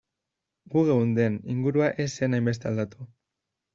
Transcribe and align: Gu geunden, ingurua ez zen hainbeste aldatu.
Gu 0.75 0.81
geunden, 0.87 1.37
ingurua 1.55 1.91
ez 2.05 2.09
zen 2.21 2.39
hainbeste 2.39 2.69
aldatu. 2.71 3.07